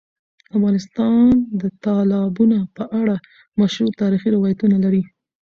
[0.57, 1.29] افغانستان
[1.61, 3.15] د تالابونه په اړه
[3.59, 5.03] مشهور تاریخی روایتونه لري.